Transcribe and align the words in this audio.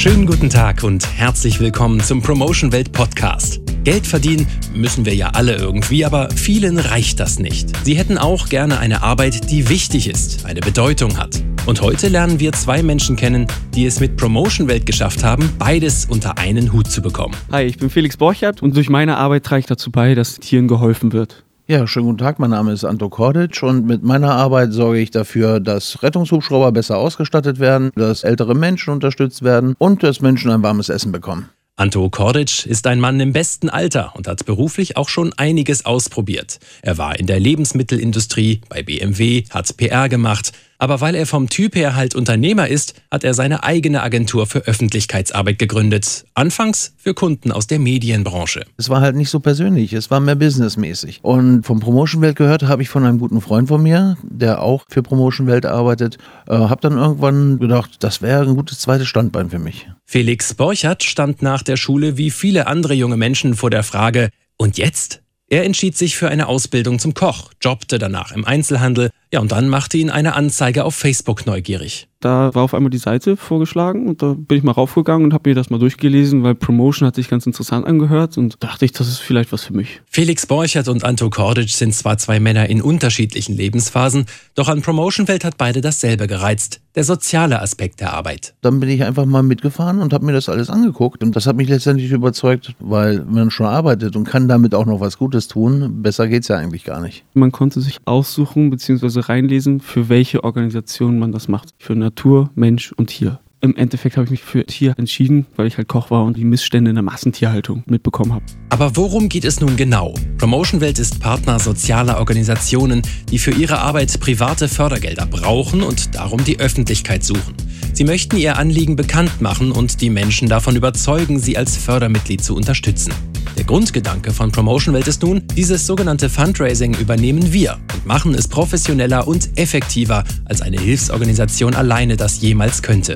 Schönen 0.00 0.24
guten 0.24 0.48
Tag 0.48 0.82
und 0.82 1.06
herzlich 1.14 1.60
willkommen 1.60 2.00
zum 2.00 2.22
Promotion 2.22 2.72
Welt 2.72 2.90
Podcast. 2.90 3.60
Geld 3.84 4.06
verdienen 4.06 4.46
müssen 4.74 5.04
wir 5.04 5.14
ja 5.14 5.32
alle 5.34 5.56
irgendwie, 5.56 6.06
aber 6.06 6.30
vielen 6.30 6.78
reicht 6.78 7.20
das 7.20 7.38
nicht. 7.38 7.76
Sie 7.84 7.98
hätten 7.98 8.16
auch 8.16 8.48
gerne 8.48 8.78
eine 8.78 9.02
Arbeit, 9.02 9.50
die 9.50 9.68
wichtig 9.68 10.08
ist, 10.08 10.46
eine 10.46 10.60
Bedeutung 10.60 11.18
hat. 11.18 11.42
Und 11.66 11.82
heute 11.82 12.08
lernen 12.08 12.40
wir 12.40 12.52
zwei 12.52 12.82
Menschen 12.82 13.16
kennen, 13.16 13.46
die 13.74 13.84
es 13.84 14.00
mit 14.00 14.16
Promotion 14.16 14.68
Welt 14.68 14.86
geschafft 14.86 15.22
haben, 15.22 15.50
beides 15.58 16.06
unter 16.06 16.38
einen 16.38 16.72
Hut 16.72 16.90
zu 16.90 17.02
bekommen. 17.02 17.36
Hi, 17.52 17.64
ich 17.64 17.76
bin 17.76 17.90
Felix 17.90 18.16
Borchert 18.16 18.62
und 18.62 18.74
durch 18.74 18.88
meine 18.88 19.18
Arbeit 19.18 19.44
trage 19.44 19.60
ich 19.60 19.66
dazu 19.66 19.90
bei, 19.90 20.14
dass 20.14 20.36
Tieren 20.36 20.66
geholfen 20.66 21.12
wird. 21.12 21.44
Ja, 21.70 21.86
schönen 21.86 22.06
guten 22.06 22.18
Tag. 22.18 22.40
Mein 22.40 22.50
Name 22.50 22.72
ist 22.72 22.82
Anto 22.82 23.08
Kordic 23.08 23.62
und 23.62 23.86
mit 23.86 24.02
meiner 24.02 24.32
Arbeit 24.32 24.72
sorge 24.72 24.98
ich 24.98 25.12
dafür, 25.12 25.60
dass 25.60 26.02
Rettungshubschrauber 26.02 26.72
besser 26.72 26.98
ausgestattet 26.98 27.60
werden, 27.60 27.92
dass 27.94 28.24
ältere 28.24 28.56
Menschen 28.56 28.92
unterstützt 28.92 29.44
werden 29.44 29.76
und 29.78 30.02
dass 30.02 30.20
Menschen 30.20 30.50
ein 30.50 30.64
warmes 30.64 30.88
Essen 30.88 31.12
bekommen. 31.12 31.48
Anto 31.76 32.10
Kordic 32.10 32.66
ist 32.66 32.88
ein 32.88 32.98
Mann 32.98 33.20
im 33.20 33.32
besten 33.32 33.70
Alter 33.70 34.14
und 34.16 34.26
hat 34.26 34.44
beruflich 34.46 34.96
auch 34.96 35.08
schon 35.08 35.32
einiges 35.36 35.86
ausprobiert. 35.86 36.58
Er 36.82 36.98
war 36.98 37.16
in 37.20 37.28
der 37.28 37.38
Lebensmittelindustrie, 37.38 38.62
bei 38.68 38.82
BMW, 38.82 39.44
hat 39.50 39.76
PR 39.76 40.08
gemacht. 40.08 40.50
Aber 40.80 41.02
weil 41.02 41.14
er 41.14 41.26
vom 41.26 41.50
Typ 41.50 41.76
her 41.76 41.94
halt 41.94 42.14
Unternehmer 42.14 42.66
ist, 42.68 42.94
hat 43.10 43.22
er 43.22 43.34
seine 43.34 43.64
eigene 43.64 44.02
Agentur 44.02 44.46
für 44.46 44.60
Öffentlichkeitsarbeit 44.60 45.58
gegründet. 45.58 46.24
Anfangs 46.32 46.94
für 46.96 47.12
Kunden 47.12 47.52
aus 47.52 47.66
der 47.66 47.78
Medienbranche. 47.78 48.64
Es 48.78 48.88
war 48.88 49.02
halt 49.02 49.14
nicht 49.14 49.28
so 49.28 49.40
persönlich, 49.40 49.92
es 49.92 50.10
war 50.10 50.20
mehr 50.20 50.36
businessmäßig. 50.36 51.20
Und 51.20 51.64
vom 51.64 51.80
Promotion 51.80 52.22
Welt 52.22 52.36
gehört 52.36 52.62
habe 52.62 52.80
ich 52.80 52.88
von 52.88 53.04
einem 53.04 53.18
guten 53.18 53.42
Freund 53.42 53.68
von 53.68 53.82
mir, 53.82 54.16
der 54.22 54.62
auch 54.62 54.86
für 54.88 55.02
Promotion 55.02 55.46
Welt 55.46 55.66
arbeitet. 55.66 56.16
Äh, 56.48 56.54
habe 56.54 56.80
dann 56.80 56.96
irgendwann 56.96 57.58
gedacht, 57.58 57.98
das 58.00 58.22
wäre 58.22 58.44
ein 58.44 58.56
gutes 58.56 58.78
zweites 58.78 59.06
Standbein 59.06 59.50
für 59.50 59.58
mich. 59.58 59.86
Felix 60.06 60.54
Borchert 60.54 61.04
stand 61.04 61.42
nach 61.42 61.62
der 61.62 61.76
Schule 61.76 62.16
wie 62.16 62.30
viele 62.30 62.66
andere 62.66 62.94
junge 62.94 63.18
Menschen 63.18 63.54
vor 63.54 63.68
der 63.68 63.82
Frage, 63.82 64.30
und 64.56 64.76
jetzt? 64.76 65.22
Er 65.48 65.64
entschied 65.64 65.96
sich 65.96 66.16
für 66.16 66.28
eine 66.28 66.46
Ausbildung 66.46 66.98
zum 66.98 67.14
Koch, 67.14 67.50
jobbte 67.60 67.98
danach 67.98 68.30
im 68.30 68.44
Einzelhandel, 68.44 69.10
ja 69.32 69.40
und 69.40 69.52
dann 69.52 69.68
machte 69.68 69.96
ihn 69.98 70.10
eine 70.10 70.34
Anzeige 70.34 70.84
auf 70.84 70.94
Facebook 70.94 71.46
neugierig. 71.46 72.08
Da 72.20 72.54
war 72.54 72.64
auf 72.64 72.74
einmal 72.74 72.90
die 72.90 72.98
Seite 72.98 73.38
vorgeschlagen 73.38 74.06
und 74.06 74.20
da 74.20 74.34
bin 74.36 74.58
ich 74.58 74.62
mal 74.62 74.72
raufgegangen 74.72 75.24
und 75.24 75.32
habe 75.32 75.48
mir 75.48 75.54
das 75.54 75.70
mal 75.70 75.78
durchgelesen, 75.78 76.42
weil 76.42 76.54
Promotion 76.54 77.06
hat 77.06 77.14
sich 77.14 77.30
ganz 77.30 77.46
interessant 77.46 77.86
angehört 77.86 78.36
und 78.36 78.62
dachte 78.62 78.84
ich, 78.84 78.92
das 78.92 79.08
ist 79.08 79.20
vielleicht 79.20 79.52
was 79.52 79.64
für 79.64 79.72
mich. 79.72 80.02
Felix 80.04 80.44
Borchert 80.44 80.88
und 80.88 81.02
Anto 81.02 81.30
Kordic 81.30 81.70
sind 81.70 81.94
zwar 81.94 82.18
zwei 82.18 82.38
Männer 82.38 82.68
in 82.68 82.82
unterschiedlichen 82.82 83.56
Lebensphasen, 83.56 84.26
doch 84.54 84.68
an 84.68 84.82
Promotion-Welt 84.82 85.44
hat 85.44 85.56
beide 85.56 85.80
dasselbe 85.80 86.26
gereizt, 86.26 86.82
der 86.94 87.04
soziale 87.04 87.62
Aspekt 87.62 88.00
der 88.00 88.12
Arbeit. 88.12 88.52
Dann 88.60 88.80
bin 88.80 88.90
ich 88.90 89.02
einfach 89.02 89.24
mal 89.24 89.42
mitgefahren 89.42 90.02
und 90.02 90.12
habe 90.12 90.26
mir 90.26 90.32
das 90.32 90.50
alles 90.50 90.68
angeguckt 90.68 91.22
und 91.22 91.34
das 91.34 91.46
hat 91.46 91.56
mich 91.56 91.70
letztendlich 91.70 92.10
überzeugt, 92.10 92.74
weil 92.80 93.24
man 93.24 93.50
schon 93.50 93.64
arbeitet 93.64 94.14
und 94.14 94.24
kann 94.24 94.46
damit 94.46 94.74
auch 94.74 94.84
noch 94.84 95.00
was 95.00 95.16
Gutes 95.16 95.48
tun. 95.48 96.02
Besser 96.02 96.28
geht 96.28 96.42
es 96.42 96.48
ja 96.48 96.56
eigentlich 96.58 96.84
gar 96.84 97.00
nicht. 97.00 97.24
Man 97.32 97.50
konnte 97.50 97.80
sich 97.80 97.96
aussuchen 98.04 98.68
bzw. 98.68 99.19
reinlesen, 99.28 99.80
für 99.80 100.08
welche 100.08 100.44
Organisation 100.44 101.18
man 101.18 101.32
das 101.32 101.48
macht. 101.48 101.74
Für 101.78 101.94
Natur, 101.94 102.50
Mensch 102.54 102.92
und 102.92 103.08
Tier. 103.08 103.40
Im 103.62 103.76
Endeffekt 103.76 104.16
habe 104.16 104.24
ich 104.24 104.30
mich 104.30 104.42
für 104.42 104.64
Tier 104.64 104.94
entschieden, 104.96 105.44
weil 105.56 105.66
ich 105.66 105.76
halt 105.76 105.86
Koch 105.86 106.10
war 106.10 106.24
und 106.24 106.38
die 106.38 106.44
Missstände 106.44 106.88
in 106.88 106.94
der 106.94 107.02
Massentierhaltung 107.02 107.82
mitbekommen 107.86 108.32
habe. 108.32 108.44
Aber 108.70 108.96
worum 108.96 109.28
geht 109.28 109.44
es 109.44 109.60
nun 109.60 109.76
genau? 109.76 110.14
Promotion 110.38 110.80
Welt 110.80 110.98
ist 110.98 111.20
Partner 111.20 111.58
sozialer 111.58 112.18
Organisationen, 112.18 113.02
die 113.30 113.38
für 113.38 113.50
ihre 113.50 113.78
Arbeit 113.78 114.18
private 114.18 114.66
Fördergelder 114.66 115.26
brauchen 115.26 115.82
und 115.82 116.14
darum 116.14 116.42
die 116.42 116.58
Öffentlichkeit 116.58 117.22
suchen. 117.22 117.54
Sie 117.92 118.04
möchten 118.04 118.38
ihr 118.38 118.56
Anliegen 118.56 118.96
bekannt 118.96 119.42
machen 119.42 119.72
und 119.72 120.00
die 120.00 120.08
Menschen 120.08 120.48
davon 120.48 120.74
überzeugen, 120.74 121.38
sie 121.38 121.58
als 121.58 121.76
Fördermitglied 121.76 122.42
zu 122.42 122.56
unterstützen. 122.56 123.12
Der 123.58 123.66
Grundgedanke 123.66 124.32
von 124.32 124.50
Promotion 124.50 124.94
Welt 124.94 125.06
ist 125.06 125.22
nun, 125.22 125.42
dieses 125.54 125.86
sogenannte 125.86 126.30
Fundraising 126.30 126.94
übernehmen 126.94 127.52
wir 127.52 127.78
machen 128.04 128.34
es 128.34 128.48
professioneller 128.48 129.28
und 129.28 129.58
effektiver, 129.58 130.24
als 130.44 130.62
eine 130.62 130.80
Hilfsorganisation 130.80 131.74
alleine 131.74 132.16
das 132.16 132.40
jemals 132.40 132.82
könnte. 132.82 133.14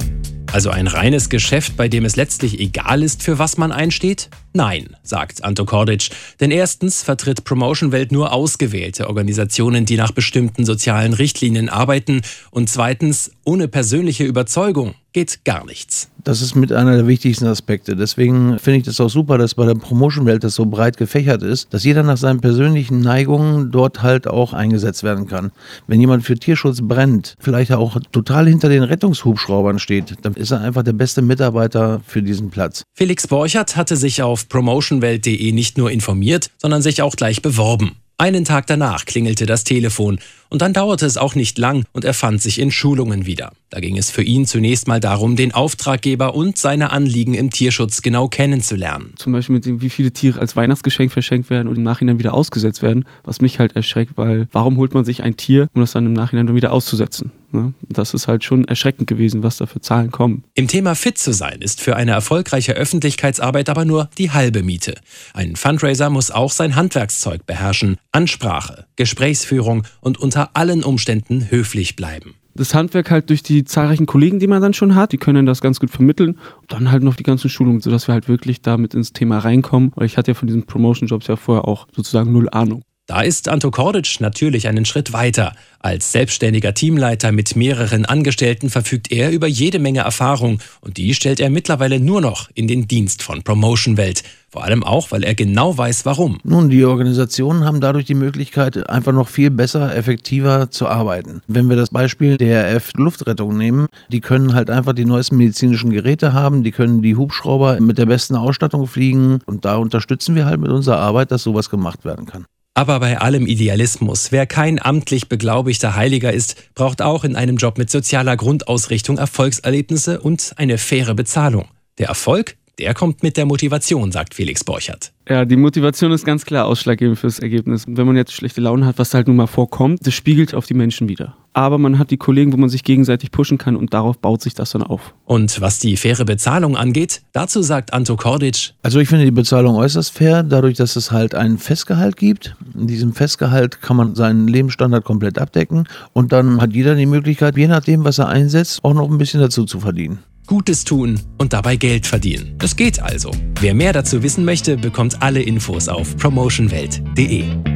Also 0.55 0.71
ein 0.71 0.87
reines 0.87 1.31
Geschäft, 1.31 1.77
bei 1.77 1.89
dem 1.89 2.05
es 2.05 2.15
letztlich 2.15 2.61
egal 2.61 3.03
ist, 3.03 3.25
für 3.25 3.41
was 3.41 3.57
man 3.57 3.73
einsteht? 3.73 4.31
Nein, 4.53 4.97
sagt 5.03 5.43
Anto 5.43 5.65
Kordic. 5.65 6.11
Denn 6.39 6.53
erstens 6.53 7.03
vertritt 7.03 7.43
Promotion 7.43 7.91
Welt 7.91 8.13
nur 8.13 8.33
ausgewählte 8.33 9.09
Organisationen, 9.09 9.85
die 9.85 9.97
nach 9.97 10.13
bestimmten 10.13 10.65
sozialen 10.65 11.13
Richtlinien 11.13 11.69
arbeiten. 11.69 12.23
Und 12.53 12.69
zweitens, 12.69 13.33
ohne 13.45 13.67
persönliche 13.67 14.23
Überzeugung 14.23 14.95
geht 15.15 15.45
gar 15.45 15.65
nichts. 15.65 16.11
Das 16.25 16.43
ist 16.43 16.55
mit 16.55 16.73
einer 16.73 16.97
der 16.97 17.07
wichtigsten 17.07 17.47
Aspekte. 17.47 17.97
Deswegen 17.97 18.59
finde 18.59 18.79
ich 18.79 18.85
das 18.85 19.01
auch 19.01 19.09
super, 19.09 19.39
dass 19.39 19.55
bei 19.55 19.65
der 19.65 19.75
Promotion-Welt 19.75 20.43
das 20.43 20.57
so 20.57 20.67
breit 20.67 20.97
gefächert 20.97 21.43
ist, 21.43 21.73
dass 21.73 21.85
jeder 21.85 22.03
nach 22.03 22.17
seinen 22.17 22.41
persönlichen 22.41 23.01
Neigungen 23.01 23.71
dort 23.71 24.03
halt 24.03 24.27
auch 24.27 24.53
eingesetzt 24.53 25.05
werden 25.05 25.29
kann. 25.29 25.53
Wenn 25.87 26.01
jemand 26.01 26.25
für 26.25 26.35
Tierschutz 26.35 26.81
brennt, 26.83 27.37
vielleicht 27.39 27.73
auch 27.73 27.99
total 28.11 28.49
hinter 28.49 28.69
den 28.69 28.83
Rettungshubschraubern 28.83 29.79
steht, 29.79 30.17
dann 30.23 30.35
ist 30.35 30.51
er 30.51 30.61
einfach 30.61 30.83
der 30.83 30.95
beste 30.95 31.23
Mitarbeiter 31.23 32.01
für 32.07 32.23
diesen 32.23 32.51
Platz. 32.51 32.83
Felix 32.95 33.29
Borchert 33.29 33.77
hatte 33.77 33.97
sich 33.97 34.23
auf 34.23 34.49
promotionwelt.de 34.49 35.53
nicht 35.53 35.79
nur 35.79 35.91
informiert, 35.91 36.51
sondern 36.59 36.83
sich 36.83 37.03
auch 37.03 37.15
gleich 37.15 37.41
beworben. 37.41 37.93
Einen 38.17 38.45
Tag 38.45 38.69
danach 38.69 39.07
klingelte 39.07 39.45
das 39.45 39.65
Telefon 39.65 40.21
und 40.49 40.63
dann 40.63 40.73
dauerte 40.73 41.05
es 41.05 41.17
auch 41.17 41.35
nicht 41.35 41.59
lang 41.59 41.85
und 41.93 42.05
er 42.05 42.15
fand 42.15 42.41
sich 42.41 42.61
in 42.61 42.71
Schulungen 42.71 43.27
wieder. 43.27 43.53
Da 43.71 43.81
ging 43.81 43.99
es 43.99 44.13
für 44.13 44.23
ihn 44.23 44.47
zunächst 44.47 44.87
mal 44.87 45.01
darum, 45.01 45.35
den 45.35 45.53
Auftraggeber 45.53 46.37
und 46.37 46.57
seine 46.57 46.93
Anliegen 46.93 47.35
im 47.35 47.51
Tierschutz 47.51 48.03
genau 48.03 48.29
kennenzulernen. 48.29 49.15
Zum 49.17 49.33
Beispiel 49.33 49.55
mit 49.55 49.67
dem, 49.67 49.81
wie 49.81 49.91
viele 49.91 50.13
Tiere 50.13 50.39
als 50.39 50.55
Weihnachtsgeschenk 50.55 51.11
verschenkt 51.11 51.51
werden 51.51 51.67
und 51.67 51.75
im 51.75 51.83
Nachhinein 51.83 52.21
wieder 52.21 52.35
ausgesetzt 52.35 52.83
werden, 52.83 53.05
was 53.25 53.41
mich 53.41 53.59
halt 53.59 53.75
erschreckt, 53.75 54.13
weil 54.17 54.47
warum 54.53 54.77
holt 54.77 54.95
man 54.95 55.05
sich 55.05 55.25
ein 55.25 55.37
Tier, 55.37 55.67
um 55.75 55.81
das 55.81 55.91
dann 55.91 56.07
im 56.07 56.13
Nachhinein 56.13 56.55
wieder 56.55 56.73
auszusetzen? 56.73 57.33
Ne? 57.55 57.75
Das 57.89 58.13
ist 58.13 58.29
halt 58.29 58.45
schon 58.45 58.65
erschreckend 58.65 59.07
gewesen, 59.07 59.43
was 59.43 59.57
da 59.57 59.67
für 59.67 59.81
Zahlen 59.81 60.11
kommen. 60.11 60.45
Im 60.55 60.69
Thema 60.69 60.95
fit 60.95 61.19
zu 61.19 61.33
sein 61.33 61.61
ist 61.61 61.81
für 61.81 61.97
eine 61.97 62.11
erfolgreiche 62.11 62.73
Öffentlichkeitsarbeit 62.73 63.69
aber 63.69 63.85
nur 63.85 64.11
die 64.19 64.33
halbe 64.33 64.63
Miete. 64.63 64.95
Ein 65.33 65.57
Fundraiser 65.57 66.11
muss 66.11 66.31
auch 66.31 66.53
sein 66.53 66.77
Handwerkszeug 66.77 67.47
beherrschen, 67.47 67.97
Ansprache, 68.13 68.87
Gesprächsführung 68.97 69.87
und 70.01 70.19
unter 70.19 70.51
allen 70.55 70.83
Umständen 70.83 71.51
höflich 71.51 71.97
bleiben 71.97 72.35
das 72.55 72.75
Handwerk 72.75 73.11
halt 73.11 73.31
durch 73.31 73.43
die 73.43 73.65
zahlreichen 73.65 74.07
Kollegen, 74.07 74.39
die 74.39 74.47
man 74.47 74.63
dann 74.63 74.75
schon 74.75 74.95
hat, 74.95 75.13
die 75.13 75.19
können 75.19 75.45
das 75.47 75.61
ganz 75.61 75.81
gut 75.81 75.91
vermitteln. 75.91 76.39
Und 76.61 76.73
dann 76.73 76.91
halt 76.91 77.03
noch 77.03 77.17
die 77.17 77.25
ganzen 77.25 77.51
Schulungen, 77.51 77.81
sodass 77.81 78.09
wir 78.09 78.13
halt 78.13 78.29
wirklich 78.29 78.63
damit 78.63 78.95
ins 78.95 79.13
Thema 79.13 79.39
reinkommen. 79.39 79.93
Weil 79.97 80.07
ich 80.07 80.17
hatte 80.17 80.31
ja 80.31 80.35
von 80.35 80.47
diesen 80.47 80.65
Promotion-Jobs 80.65 81.27
ja 81.27 81.37
vorher 81.37 81.67
auch 81.67 81.89
sozusagen 81.95 82.33
null 82.33 82.49
Ahnung. 82.51 82.83
Da 83.07 83.21
ist 83.21 83.51
Anto 83.51 83.71
Kordic 83.71 84.19
natürlich 84.21 84.67
einen 84.67 84.87
Schritt 84.87 85.13
weiter. 85.13 85.53
Als 85.79 86.11
selbstständiger 86.11 86.73
Teamleiter 86.73 87.33
mit 87.33 87.55
mehreren 87.55 88.07
Angestellten 88.07 88.71
verfügt 88.71 89.13
er 89.13 89.31
über 89.31 89.47
jede 89.47 89.79
Menge 89.79 90.01
Erfahrung 90.01 90.59
und 90.81 90.97
die 90.97 91.13
stellt 91.13 91.39
er 91.39 91.51
mittlerweile 91.51 92.01
nur 92.01 92.23
noch 92.23 92.49
in 92.55 92.67
den 92.67 92.89
Dienst 92.89 93.23
von 93.23 93.43
Promotion 93.43 93.99
Welt. 93.99 94.23
Vor 94.49 94.65
allem 94.65 94.83
auch, 94.83 95.11
weil 95.11 95.23
er 95.23 95.35
genau 95.35 95.77
weiß, 95.77 96.07
warum. 96.07 96.39
Nun, 96.45 96.71
die 96.71 96.83
Organisationen 96.87 97.65
haben 97.67 97.83
dadurch 97.83 98.07
die 98.07 98.15
Möglichkeit, 98.15 98.89
einfach 98.89 99.13
noch 99.13 99.29
viel 99.29 99.51
besser, 99.51 99.95
effektiver 99.95 100.71
zu 100.71 100.89
arbeiten. 100.89 101.43
Wenn 101.47 101.69
wir 101.69 101.77
das 101.77 101.91
Beispiel 101.91 102.39
der 102.39 102.75
RF 102.75 102.93
Luftrettung 102.95 103.59
nehmen, 103.59 103.89
die 104.11 104.23
können 104.23 104.55
halt 104.55 104.71
einfach 104.71 104.95
die 104.95 105.05
neuesten 105.05 105.37
medizinischen 105.37 105.91
Geräte 105.91 106.33
haben, 106.33 106.63
die 106.63 106.73
können 106.73 107.03
die 107.03 107.17
Hubschrauber 107.17 107.79
mit 107.81 107.99
der 107.99 108.07
besten 108.07 108.35
Ausstattung 108.35 108.87
fliegen 108.87 109.41
und 109.45 109.67
da 109.67 109.77
unterstützen 109.77 110.35
wir 110.37 110.47
halt 110.47 110.61
mit 110.61 110.71
unserer 110.71 111.01
Arbeit, 111.01 111.33
dass 111.33 111.43
sowas 111.43 111.69
gemacht 111.69 112.07
werden 112.07 112.25
kann. 112.25 112.47
Aber 112.77 112.99
bei 112.99 113.19
allem 113.19 113.47
Idealismus, 113.47 114.33
wer 114.33 114.47
kein 114.47 114.85
amtlich 114.85 115.29
beglaubigter 115.29 115.95
Heiliger 115.95 116.33
ist, 116.33 116.57
braucht 116.75 117.03
auch 117.03 117.23
in 117.23 117.37
einem 117.37 117.57
Job 117.57 117.79
mit 117.79 117.89
sozialer 117.89 118.37
Grundausrichtung 118.37 119.17
Erfolgserlebnisse 119.17 120.21
und 120.21 120.55
eine 120.57 120.77
faire 120.77 121.15
Bezahlung. 121.15 121.69
Der 121.99 122.09
Erfolg, 122.09 122.57
der 122.79 122.95
kommt 122.95 123.23
mit 123.23 123.37
der 123.37 123.47
Motivation, 123.47 124.13
sagt 124.13 124.35
Felix 124.35 124.65
Borchert. 124.65 125.13
Ja, 125.29 125.45
die 125.45 125.57
Motivation 125.57 126.13
ist 126.13 126.27
ganz 126.27 126.45
klar 126.45 126.67
ausschlaggebend 126.67 127.19
fürs 127.19 127.39
Ergebnis. 127.39 127.85
Wenn 127.87 128.07
man 128.07 128.17
jetzt 128.17 128.33
schlechte 128.33 128.61
Laune 128.61 128.85
hat, 128.85 128.99
was 128.99 129.15
halt 129.15 129.27
nun 129.27 129.37
mal 129.37 129.47
vorkommt, 129.47 130.07
das 130.07 130.13
spiegelt 130.13 130.55
auf 130.55 130.67
die 130.67 130.75
Menschen 130.75 131.09
wieder. 131.09 131.37
Aber 131.55 131.79
man 131.79 131.99
hat 131.99 132.11
die 132.11 132.17
Kollegen, 132.17 132.53
wo 132.53 132.57
man 132.57 132.69
sich 132.69 132.83
gegenseitig 132.83 133.31
pushen 133.31 133.57
kann 133.59 133.77
und 133.77 133.95
darauf 133.95 134.19
baut 134.19 134.43
sich 134.43 134.55
das 134.55 134.73
dann 134.73 134.83
auf. 134.83 135.15
Und 135.25 135.61
was 135.61 135.79
die 135.79 135.97
faire 135.97 136.25
Bezahlung 136.25 136.77
angeht, 136.77 137.23
dazu 137.33 137.63
sagt 137.63 137.93
Anto 137.95 138.17
Kordic. 138.17 138.75
Also 138.83 138.99
ich 138.99 139.09
finde 139.09 139.25
die 139.25 139.31
Bezahlung 139.31 139.77
äußerst 139.77 140.13
fair, 140.13 140.43
dadurch, 140.43 140.77
dass 140.77 140.97
es 140.97 141.11
halt 141.11 141.35
einen 141.35 141.59
Festgehalt 141.59 142.17
gibt. 142.17 142.57
In 142.75 142.87
diesem 142.87 143.15
Festgehalt 143.15 143.81
kann 143.81 143.97
man 143.97 144.15
seinen 144.17 144.49
Lebensstandard 144.49 145.05
komplett 145.05 145.39
abdecken 145.39 145.89
und 146.13 146.33
dann 146.33 146.61
hat 146.61 146.73
jeder 146.75 146.97
die 146.97 147.07
Möglichkeit, 147.07 147.57
je 147.57 147.69
nachdem, 147.69 148.05
was 148.05 148.19
er 148.19 148.29
einsetzt, 148.29 148.85
auch 148.85 148.93
noch 148.93 149.11
ein 149.11 149.19
bisschen 149.19 149.41
dazu 149.41 149.65
zu 149.65 149.81
verdienen. 149.81 150.19
Gutes 150.47 150.85
tun 150.85 151.21
und 151.39 151.53
dabei 151.53 151.77
Geld 151.77 152.07
verdienen. 152.07 152.57
Es 152.63 152.77
geht 152.77 153.01
also. 153.01 153.31
Wer 153.61 153.75
mehr 153.75 153.93
dazu 153.93 154.23
wissen 154.23 154.45
möchte, 154.45 154.77
bekommt 154.77 155.23
alle 155.23 155.43
Infos 155.43 155.89
auf 155.89 156.17
promotionwelt.de. 156.17 157.74